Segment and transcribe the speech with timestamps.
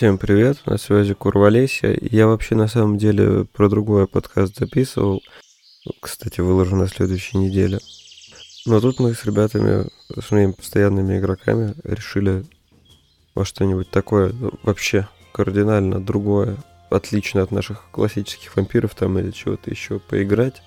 [0.00, 1.94] Всем привет, на связи Курвалесия.
[2.00, 5.20] Я вообще на самом деле про другой подкаст записывал.
[6.00, 7.80] Кстати, выложу на следующей неделе.
[8.64, 12.46] Но тут мы с ребятами, с моими постоянными игроками, решили
[13.34, 16.56] во что-нибудь такое ну, вообще кардинально другое,
[16.88, 20.62] отлично от наших классических вампиров там или чего-то еще поиграть.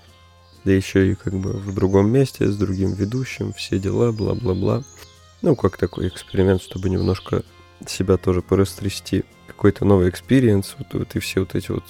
[0.64, 4.84] Да еще и как бы в другом месте, с другим ведущим, все дела, бла-бла-бла.
[5.42, 7.42] Ну, как такой эксперимент, чтобы немножко
[7.90, 9.24] себя тоже порастрясти.
[9.48, 11.84] Какой-то новый experience, вот, вот и все вот эти вот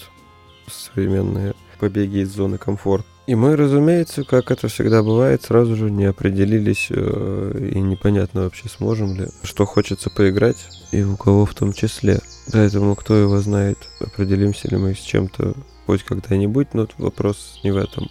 [0.67, 3.05] современные побеги из зоны комфорта.
[3.25, 8.67] И мы, разумеется, как это всегда бывает, сразу же не определились э, и непонятно вообще
[8.67, 10.58] сможем ли, что хочется поиграть
[10.91, 12.19] и у кого в том числе.
[12.52, 15.55] Поэтому кто его знает, определимся ли мы с чем-то
[15.86, 18.09] хоть когда-нибудь, но вопрос не в этом.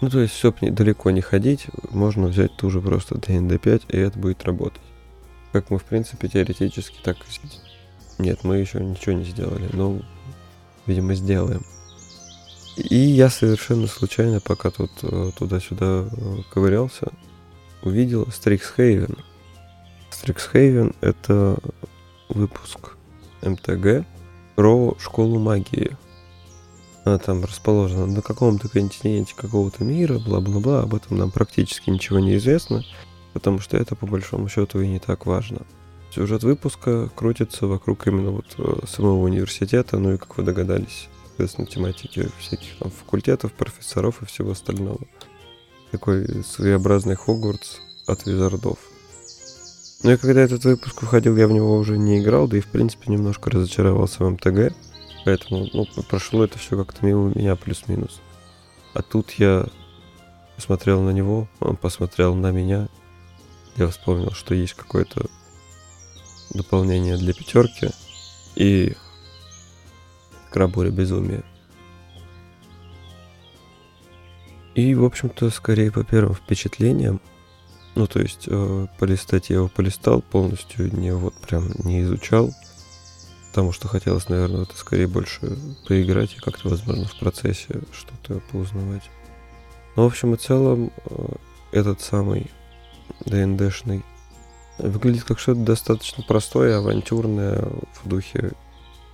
[0.00, 4.18] Ну, то есть, чтобы далеко не ходить, можно взять ту же просто DND5, и это
[4.18, 4.82] будет работать.
[5.56, 7.16] Как мы, в принципе, теоретически так.
[8.18, 10.02] Нет, мы еще ничего не сделали, но,
[10.84, 11.64] видимо, сделаем.
[12.76, 17.06] И я совершенно случайно, пока тут э, туда-сюда э, ковырялся,
[17.80, 19.18] увидел Strixhaven.
[20.10, 21.56] Strixhaven— это
[22.28, 22.98] выпуск
[23.40, 24.04] МТГ
[24.56, 25.96] про школу магии.
[27.04, 32.36] Она там расположена на каком-то континенте какого-то мира, бла-бла-бла, об этом нам практически ничего не
[32.36, 32.84] известно,
[33.36, 35.58] потому что это по большому счету и не так важно.
[36.10, 41.66] Сюжет выпуска крутится вокруг именно вот э, самого университета, ну и, как вы догадались, соответственно,
[41.66, 45.00] тематики всяких там факультетов, профессоров и всего остального.
[45.90, 48.78] Такой своеобразный Хогвартс от визардов.
[50.02, 52.68] Ну и когда этот выпуск выходил, я в него уже не играл, да и в
[52.68, 54.74] принципе немножко разочаровался в МТГ.
[55.26, 58.22] Поэтому ну, прошло это все как-то мимо меня плюс-минус.
[58.94, 59.66] А тут я
[60.56, 62.88] посмотрел на него, он посмотрел на меня.
[63.76, 65.26] Я вспомнил, что есть какое-то
[66.50, 67.90] дополнение для пятерки.
[68.54, 68.94] И
[70.50, 71.44] Крабуля безумие.
[74.74, 77.20] И, в общем-то, скорее по первым впечатлениям,
[77.94, 82.54] ну, то есть, э, полистать я его полистал полностью, не вот прям не изучал,
[83.48, 85.58] потому что хотелось, наверное, это скорее больше
[85.88, 89.10] поиграть и как-то, возможно, в процессе что-то поузнавать.
[89.96, 91.26] Но, в общем и целом, э,
[91.72, 92.50] этот самый
[93.24, 94.04] ДНДшный
[94.78, 97.62] выглядит как что-то достаточно простое, авантюрное,
[97.94, 98.52] в духе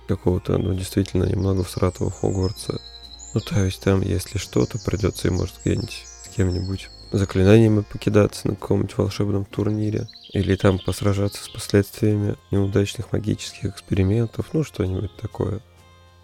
[0.07, 2.81] какого-то, ну, действительно, немного всратого Хогвартса.
[3.33, 8.55] Ну, то есть там, если что-то, придется и, может, где-нибудь с кем-нибудь заклинаниями покидаться на
[8.55, 10.07] каком-нибудь волшебном турнире.
[10.33, 14.47] Или там посражаться с последствиями неудачных магических экспериментов.
[14.53, 15.61] Ну, что-нибудь такое.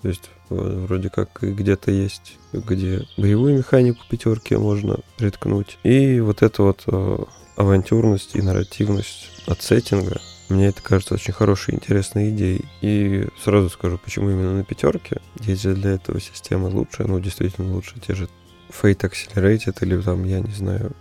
[0.01, 5.77] То есть, вроде как где-то есть, где боевую механику пятерки можно приткнуть.
[5.83, 7.17] И вот эта вот э,
[7.59, 12.65] авантюрность и нарративность от сеттинга мне это кажется очень хорошей, интересной идеей.
[12.81, 15.21] И сразу скажу, почему именно на пятерке.
[15.41, 17.99] Есть для этого система лучше, ну, действительно лучше.
[17.99, 18.27] Те же
[18.69, 20.93] Fate Accelerated или там, я не знаю,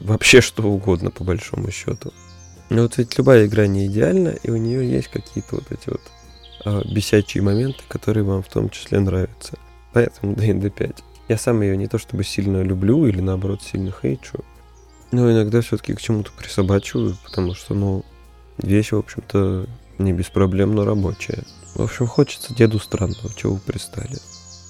[0.00, 2.14] вообще что угодно по большому счету.
[2.70, 6.00] Но вот ведь любая игра не идеальна, и у нее есть какие-то вот эти вот
[6.64, 9.58] а, бесячие моменты, которые вам в том числе нравятся.
[9.92, 11.04] Поэтому D&D 5.
[11.28, 14.42] Я сам ее не то чтобы сильно люблю или наоборот сильно хейчу,
[15.14, 18.04] но иногда все-таки к чему-то присобачиваю, потому что, ну,
[18.58, 19.66] Вещь, в общем-то,
[19.98, 21.44] не беспроблемно рабочая.
[21.74, 24.16] В общем, хочется деду странного, чего вы пристали.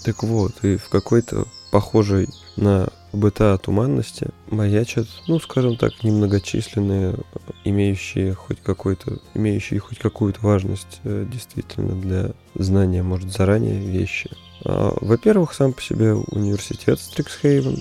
[0.05, 7.17] Так вот, и в какой-то похожей на быта туманности маячат, ну, скажем так, немногочисленные,
[7.65, 14.31] имеющие хоть какой-то, имеющие хоть какую-то важность э, действительно для знания, может, заранее вещи.
[14.65, 17.79] А, во-первых, сам по себе университет Стриксхейвен,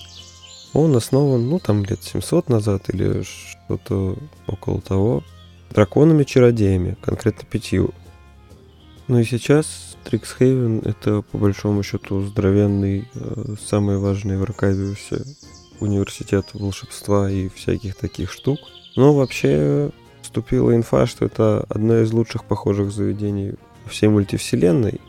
[0.74, 4.18] он основан, ну, там лет 700 назад или что-то
[4.48, 5.24] около того
[5.72, 7.92] драконами-чародеями, конкретно пятью.
[9.08, 15.24] Ну и сейчас Триксхейвен это по большому счету здоровенный, э, самый важный в Аркадиусе
[15.80, 18.60] университет волшебства и всяких таких штук.
[18.96, 19.92] Но вообще
[20.22, 23.54] вступила инфа, что это одно из лучших похожих заведений
[23.88, 25.02] всей мультивселенной.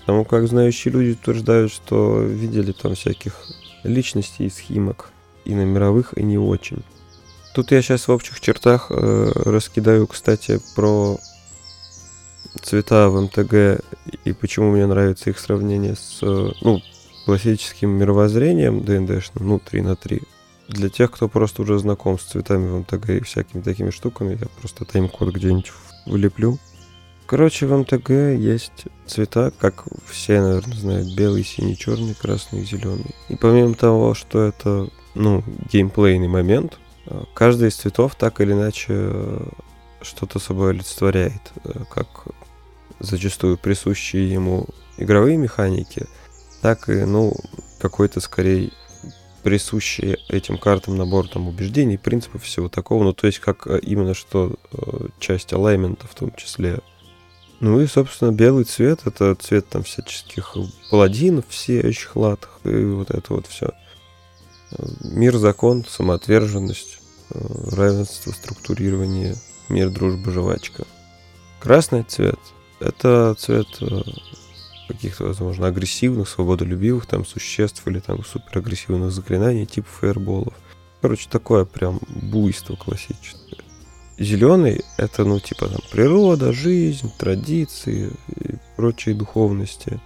[0.00, 3.34] Потому как знающие люди утверждают, что видели там всяких
[3.84, 5.10] личностей из химок
[5.44, 6.82] и на мировых, и не очень.
[7.54, 11.18] Тут я сейчас в общих чертах э, раскидаю, кстати, про
[12.62, 13.84] цвета в МТГ
[14.24, 16.80] и почему мне нравится их сравнение с э, ну,
[17.24, 20.22] классическим мировоззрением ДНДшным, ну, 3 на 3.
[20.68, 24.46] Для тех, кто просто уже знаком с цветами в МТГ и всякими такими штуками, я
[24.60, 25.72] просто тайм-код где-нибудь
[26.06, 26.58] влеплю.
[27.26, 33.14] Короче, в МТГ есть цвета, как все, наверное, знают, белый, синий, черный, красный, зеленый.
[33.28, 36.78] И помимо того, что это, ну, геймплейный момент,
[37.34, 39.40] Каждый из цветов так или иначе э,
[40.02, 42.26] что-то собой олицетворяет, э, как
[43.00, 44.66] зачастую присущие ему
[44.98, 46.06] игровые механики,
[46.60, 47.34] так и, ну,
[47.80, 48.70] какой-то скорее
[49.42, 53.02] присущий этим картам набор там убеждений, принципов, всего такого.
[53.02, 56.80] Ну, то есть, как э, именно что э, часть алаймента в том числе.
[57.62, 60.56] Ну и, собственно, белый цвет— это цвет там всяческих
[60.90, 63.70] паладинов сияющих латах и вот это вот все.
[65.04, 66.98] Мир, закон, самоотверженность,
[67.30, 67.38] э,
[67.70, 69.36] равенство, структурирование,
[69.68, 70.88] мир, дружба, жвачка.
[71.60, 72.40] Красный цвет—
[72.80, 73.68] это цвет
[74.88, 80.54] каких-то, возможно, агрессивных, свободолюбивых там существ или там суперагрессивных заклинаний типа фаерболов.
[81.00, 83.61] Короче, такое прям буйство классическое.
[84.18, 90.00] Зеленый— это, ну, типа там природа, жизнь, традиции и прочие духовности.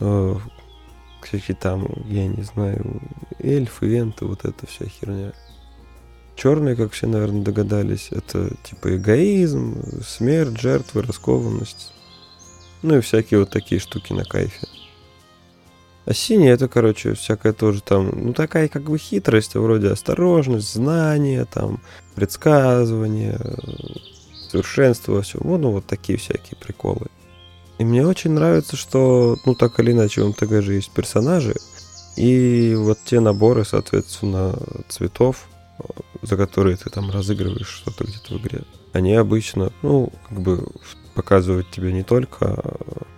[0.00, 0.36] Э,
[1.22, 3.00] всякие там, я не знаю,
[3.38, 5.32] эльфы, венты, вот эта вся херня.
[6.34, 11.92] Черные, как все, наверное, догадались, это типа эгоизм, смерть, жертвы, раскованность.
[12.82, 14.65] Ну и всякие вот такие штуки на кайфе.
[16.06, 21.44] А синий это, короче, всякая тоже там, ну такая как бы хитрость, вроде осторожность, знание,
[21.44, 21.80] там,
[22.14, 23.40] предсказывание,
[24.48, 25.40] совершенство во всем.
[25.42, 27.06] Ну, ну вот такие всякие приколы.
[27.78, 31.56] И мне очень нравится, что, ну так или иначе, в МТГ же есть персонажи,
[32.16, 34.56] и вот те наборы, соответственно,
[34.88, 35.48] цветов,
[36.22, 38.62] за которые ты там разыгрываешь что-то где-то в игре,
[38.92, 40.68] они обычно, ну, как бы
[41.14, 42.62] показывают тебе не только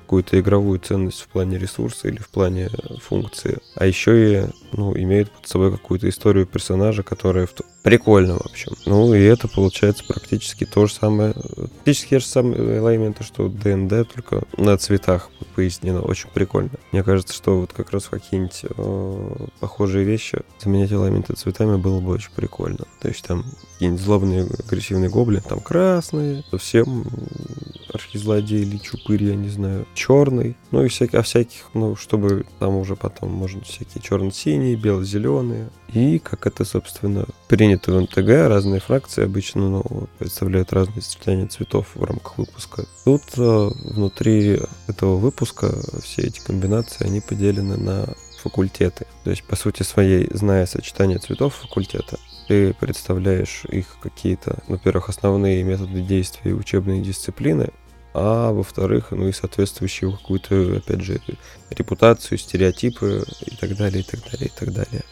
[0.09, 2.71] какую-то игровую ценность в плане ресурса или в плане
[3.03, 7.55] функции, а еще и ну, имеют под собой какую-то историю персонажа, которая в...
[7.83, 8.73] прикольно, в общем.
[8.87, 14.09] Ну и это получается практически то же самое, практически те же самые элементы, что ДНД,
[14.13, 16.03] только на цветах пояснено.
[16.03, 16.71] Очень прикольно.
[16.93, 22.13] Мне кажется, что вот как раз какие-нибудь э, похожие вещи заменять элементы цветами было бы
[22.13, 22.85] очень прикольно.
[23.01, 27.05] То есть там какие-нибудь злобные агрессивные гоблины, там красные, совсем
[27.93, 32.77] архизлодей или чупырь, я не знаю, черный, ну и всяких, а всяких, ну, чтобы там
[32.77, 35.69] уже потом можно всякие черно-синие, бело-зеленые.
[35.93, 41.89] И, как это, собственно, принято в НТГ, разные фракции обычно ну, представляют разные сочетания цветов
[41.95, 42.85] в рамках выпуска.
[43.05, 48.07] Тут э, внутри этого выпуска все эти комбинации, они поделены на
[48.43, 49.07] факультеты.
[49.25, 52.19] То есть, по сути своей, зная сочетание цветов факультета,
[52.49, 57.71] ты представляешь их какие-то, во-первых, основные методы действия и учебные дисциплины,
[58.19, 61.21] а во-вторых, ну и соответствующую какую-то, опять же,
[61.71, 65.03] репутацию, стереотипы и так далее, и так далее, и так далее.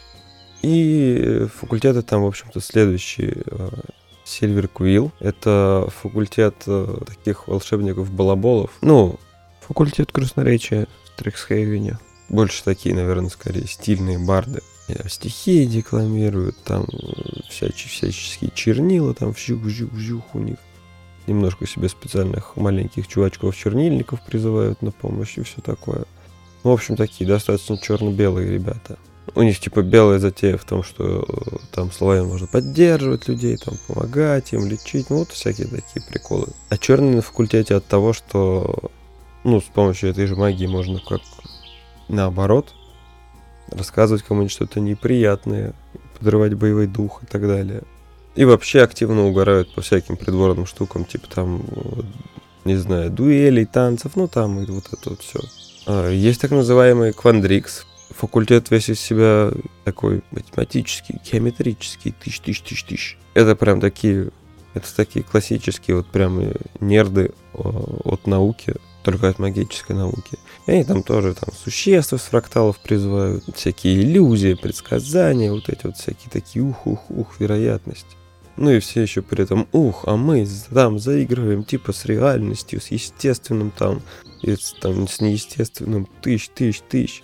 [0.61, 3.43] И факультеты там, в общем-то, следующие.
[4.25, 8.71] Сильвер Квилл— это факультет э, таких волшебников-балаболов.
[8.81, 9.17] Ну,
[9.61, 11.97] факультет красноречия в Триксхейвене.
[12.27, 14.59] Больше такие, наверное, скорее стильные барды.
[15.07, 16.85] Стихи декламируют, там
[17.49, 20.57] всяческие, всяческие чернила, там вжух-вжух-вжух у них
[21.27, 26.05] немножко себе специальных маленьких чувачков-чернильников призывают на помощь и все такое.
[26.63, 28.97] Ну, в общем, такие достаточно черно-белые ребята.
[29.35, 33.75] У них типа белая затея в том, что э, там словами можно поддерживать людей, там
[33.87, 36.47] помогать им, лечить, ну вот всякие такие приколы.
[36.69, 38.91] А черный на факультете от того, что
[39.43, 41.21] ну, с помощью этой же магии можно как
[42.07, 42.73] наоборот
[43.71, 45.73] рассказывать кому-нибудь что-то неприятное,
[46.17, 47.83] подрывать боевой дух и так далее.
[48.37, 51.63] И вообще активно угорают по всяким придворным штукам, типа там,
[52.65, 55.39] не знаю, дуэлей, танцев, ну там и вот это вот все.
[55.87, 57.87] А, есть так называемый квандрикс.
[58.11, 59.51] Факультет весь из себя
[59.85, 63.17] такой математический, геометрический, тысяч, тысяч, тысяч, тысяч.
[63.33, 64.29] Это прям такие,
[64.75, 66.39] это такие классические вот прям
[66.79, 70.37] нерды от науки, только от магической науки.
[70.67, 75.97] И они там тоже там существ из фракталов призывают, всякие иллюзии, предсказания, вот эти вот
[75.97, 78.15] всякие такие ух-ух-ух вероятности.
[78.57, 82.87] Ну и все еще при этом, ух, а мы там заигрываем типа с реальностью, с
[82.87, 84.01] естественным там,
[84.41, 87.23] и с, там, с неестественным тысяч, тысяч, тысяч.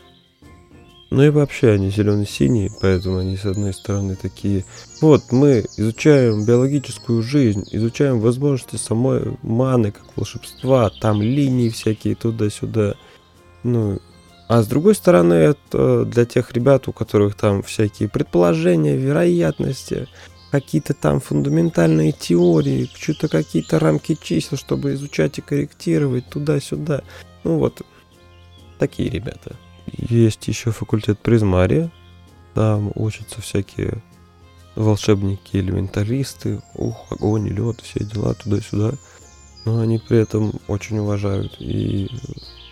[1.09, 4.65] Ну и вообще они зелено-синие, поэтому они с одной стороны такие,
[4.99, 12.95] вот мы изучаем биологическую жизнь, изучаем возможности самой маны как волшебства, там линии всякие туда-сюда.
[13.61, 13.99] Ну,
[14.47, 20.07] а с другой стороны, это для тех ребят, у которых там всякие предположения, вероятности,
[20.53, 27.01] какие-то там фундаментальные теории, что-то какие-то рамки чисел, чтобы изучать и корректировать туда-сюда.
[27.43, 27.81] Ну вот,
[28.77, 29.55] такие ребята.
[29.87, 31.91] Есть еще факультет призмария.
[32.53, 34.03] Там учатся всякие
[34.75, 38.91] волшебники, элементалисты, ух, огонь, лед, все дела туда-сюда.
[39.65, 42.11] Но они при этом очень уважают и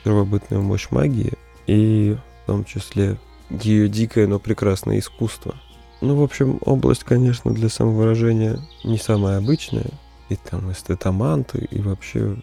[0.03, 1.33] первобытную мощь магии,
[1.65, 3.17] и в том числе
[3.50, 5.55] ее дикое, но прекрасное искусство–
[6.01, 9.89] ну, в общем, область, конечно, для самовыражения не самая обычная.
[10.29, 12.38] И там эстетоманты, и вообще...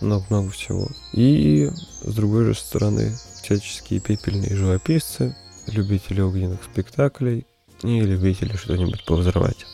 [0.00, 0.88] много-много всего.
[1.12, 1.68] И
[2.02, 3.12] с другой же стороны,
[3.42, 5.36] всяческие пепельные живописцы,
[5.66, 7.46] любители огненных спектаклей
[7.82, 9.66] и любители что-нибудь повзрывать.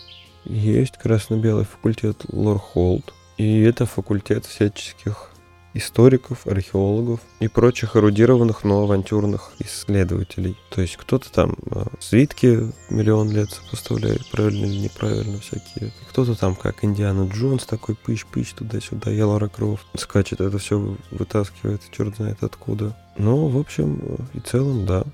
[0.44, 5.30] Есть красно-белый факультет Лорхолд, и это факультет всяческих
[5.74, 10.56] историков, археологов и прочих эрудированных, но авантюрных исследователей.
[10.70, 15.92] То есть кто-то там э, свитки миллион лет сопоставляет, правильно или неправильно всякие.
[16.10, 22.16] Кто-то там, как Индиана Джонс, такой пыч-пыч туда-сюда, я Крофт, скачет, это все вытаскивает, черт
[22.16, 22.96] знает откуда.
[23.18, 24.00] Но, в общем
[24.32, 25.04] и целом, да,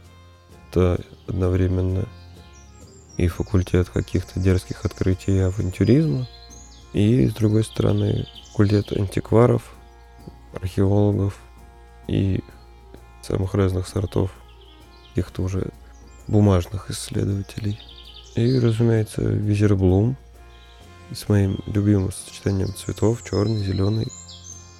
[0.69, 2.07] это одновременно
[3.17, 6.29] и факультет каких-то дерзких открытий и авантюризма,
[6.93, 9.62] и, с другой стороны, факультет антикваров–
[10.52, 11.38] археологов
[12.09, 12.42] и
[13.23, 14.30] самых разных сортов
[15.09, 15.71] каких-то уже
[16.26, 17.78] бумажных исследователей.
[18.37, 20.16] И, разумеется, Визерблум
[21.12, 24.07] с моим любимым сочетанием цветов, черный, зеленый.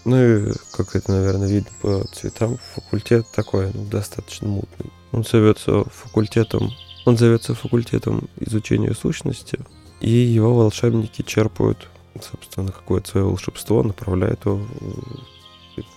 [0.05, 4.91] Ну и, как это, наверное, видно по цветам, факультет такой, ну, достаточно мутный.
[5.13, 6.71] Он зовется факультетом,
[7.05, 9.59] он зовется факультетом изучения сущности,
[10.01, 11.89] и его волшебники черпают,
[12.23, 14.65] собственно, какое-то свое волшебство, направляют его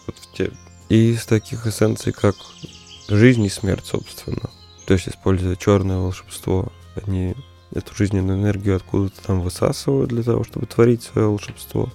[0.08, 0.52] вот в те...
[0.90, 2.36] И из таких эссенций, как
[3.08, 4.50] жизнь и смерть, собственно.
[4.86, 6.72] То есть, используя черное волшебство,
[7.04, 7.36] они
[7.74, 11.90] эту жизненную энергию откуда-то там высасывают для того, чтобы творить свое волшебство.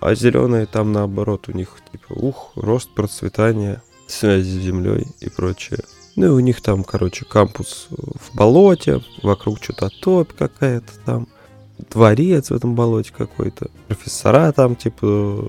[0.00, 5.80] А зеленые там наоборот, у них типа ух, рост, процветание, связи с землей и прочее.
[6.16, 11.28] Ну и у них там, короче, кампус в болоте, вокруг что-то топь какая-то там
[11.90, 13.70] дворец в этом болоте какой-то.
[13.86, 15.46] Профессора там, типа,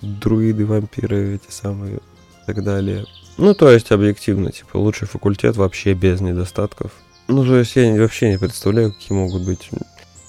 [0.00, 3.06] друиды, вампиры эти самые и так далее.
[3.38, 6.92] Ну, то есть, объективно, типа, лучший факультет вообще без недостатков.
[7.28, 9.70] Ну, то есть, я вообще не представляю, какие могут быть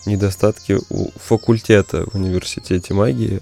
[0.05, 3.41] недостатки у факультета в университете магии,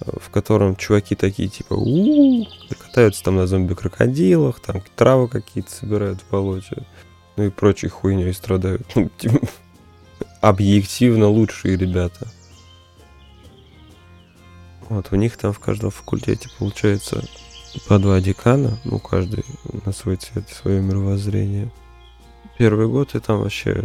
[0.00, 2.46] в котором чуваки такие, типа, у,
[2.78, 6.86] катаются там на зомби-крокодилах, там травы какие-то собирают в болоте,
[7.36, 8.86] ну и прочей хуйней страдают.
[10.40, 12.28] Объективно лучшие ребята.
[14.88, 17.24] Вот, у них там в каждом факультете получается
[17.88, 19.44] по два декана, ну, каждый
[19.84, 21.70] на свой цвет, свое мировоззрение.
[22.58, 23.84] Первый год ты там вообще,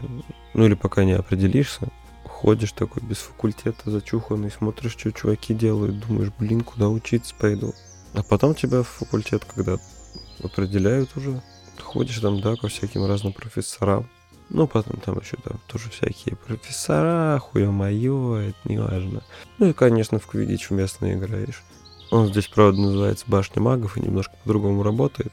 [0.53, 1.89] ну или пока не определишься,
[2.23, 7.73] ходишь такой без факультета зачуханный, смотришь, что чуваки делают, думаешь, блин, куда учиться пойду.
[8.13, 9.77] А потом тебя в факультет, когда
[10.43, 11.41] определяют уже,
[11.79, 14.09] ходишь там, да, ко всяким разным профессорам,
[14.53, 19.23] ну, потом там еще там тоже всякие профессора, хуя моё, это не важно.
[19.57, 21.63] Ну и, конечно, в Квидич местно играешь.
[22.11, 25.31] Он здесь, правда, называется Башня магов и немножко по-другому работает.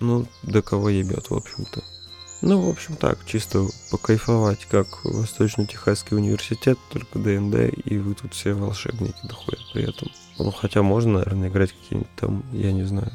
[0.00, 1.82] Ну, до кого ебет, в общем-то.
[2.40, 8.54] Ну, в общем, так, чисто покайфовать, как Восточно-Техасский университет, только ДНД, и вы тут все
[8.54, 10.08] волшебники дохуя при этом.
[10.38, 13.12] Ну, хотя можно, наверное, играть какие-нибудь там, я не знаю,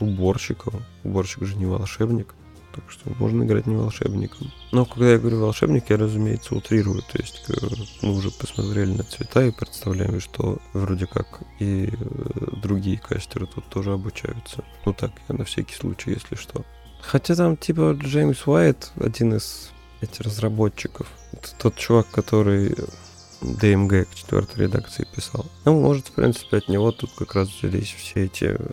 [0.00, 0.74] уборщиков.
[1.04, 2.34] Уборщик же не волшебник
[2.78, 4.52] так что можно играть не волшебником.
[4.70, 7.02] Но когда я говорю волшебник, я, разумеется, утрирую.
[7.02, 7.54] То есть э,
[8.02, 13.64] мы уже посмотрели на цвета и представляем, что вроде как и э, другие кастеры тут
[13.68, 14.64] тоже обучаются.
[14.84, 16.64] Ну так, я на всякий случай, если что.
[17.00, 19.70] Хотя там типа Джеймс Уайт, один из
[20.00, 22.76] этих разработчиков, это тот чувак, который
[23.40, 25.46] DMG к четвертой редакции писал.
[25.64, 28.70] Ну, может, в принципе, от него тут как раз взялись все эти, э,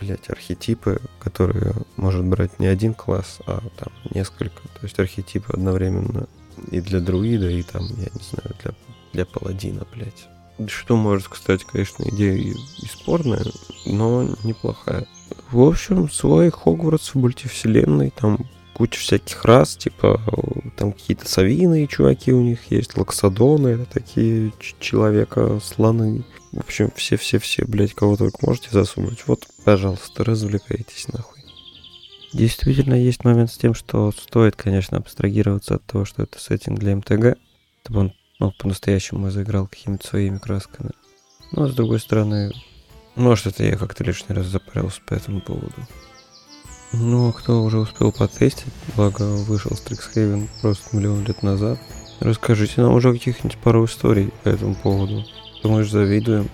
[0.00, 4.60] блядь, архетипы, которые может брать не один класс, а там несколько.
[4.74, 6.26] То есть архетипы одновременно
[6.70, 8.74] и для друида, и там, я не знаю, для,
[9.12, 10.28] для паладина, блядь.
[10.68, 13.44] Что может, кстати, конечно, идея и, и спорная,
[13.86, 15.06] но неплохая.
[15.50, 18.46] В общем, свой Хогвартс в мультивселенной, там
[18.80, 20.22] куча всяких рас, типа
[20.78, 26.24] там какие-то совиные чуваки у них есть, лаксодоны, это такие человека-слоны.
[26.52, 29.24] В общем, все-все-все, блядь, кого только можете засунуть.
[29.26, 31.42] Вот, пожалуйста, развлекайтесь нахуй.
[32.32, 36.96] Действительно, есть момент с тем, что стоит, конечно, абстрагироваться от того, что это сеттинг для
[36.96, 37.36] МТГ,
[37.82, 40.92] чтобы он ну, по-настоящему заиграл какими-то своими красками.
[41.52, 42.50] Но, с другой стороны,
[43.14, 45.74] может, это я как-то лишний раз запарился по этому поводу.
[46.92, 48.66] Ну, а кто уже успел потестить,
[48.96, 51.78] благо вышел Strixhaven просто миллион лет назад,
[52.18, 55.24] расскажите нам уже каких-нибудь пару историй по этому поводу.
[55.62, 56.48] Же завидуем.